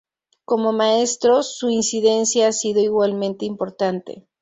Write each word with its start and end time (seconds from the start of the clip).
Como 0.45 0.71
maestro, 0.73 1.43
su 1.43 1.69
incidencia 1.69 2.47
ha 2.47 2.53
sido 2.53 2.81
igualmente 2.81 3.45
importante. 3.45 4.25